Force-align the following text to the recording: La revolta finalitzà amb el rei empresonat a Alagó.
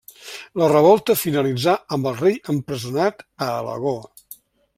La 0.61 0.69
revolta 0.71 1.15
finalitzà 1.23 1.75
amb 1.97 2.09
el 2.13 2.17
rei 2.23 2.41
empresonat 2.55 3.23
a 3.49 3.53
Alagó. 3.61 3.95